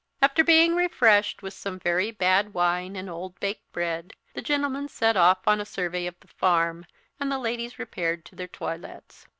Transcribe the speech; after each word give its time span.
After 0.19 0.43
being 0.43 0.73
refreshed 0.73 1.43
with 1.43 1.53
some 1.53 1.77
very 1.77 2.09
bad 2.09 2.55
wine 2.55 2.95
and 2.95 3.07
old 3.07 3.39
baked 3.39 3.71
bread, 3.71 4.13
the 4.33 4.41
gentlemen 4.41 4.87
set 4.87 5.15
off 5.15 5.47
on 5.47 5.61
a 5.61 5.63
survey 5.63 6.07
of 6.07 6.19
the 6.21 6.27
farm, 6.27 6.87
and 7.19 7.31
the 7.31 7.37
ladies 7.37 7.77
repaired 7.77 8.25
to 8.25 8.35
their 8.35 8.47
toilets. 8.47 9.27